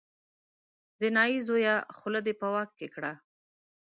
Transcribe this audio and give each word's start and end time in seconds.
د 0.99 1.01
نايي 1.15 1.37
زویه 1.47 1.75
خوله 1.97 2.19
دې 2.25 2.33
په 2.41 2.47
واک 2.53 2.69
کې 2.79 2.87
کړه. 2.95 3.11